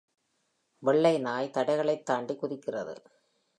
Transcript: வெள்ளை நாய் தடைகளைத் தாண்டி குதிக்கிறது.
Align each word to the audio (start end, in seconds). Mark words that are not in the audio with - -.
வெள்ளை 0.83 1.17
நாய் 1.19 1.51
தடைகளைத் 1.57 2.05
தாண்டி 2.05 2.35
குதிக்கிறது. 2.35 2.95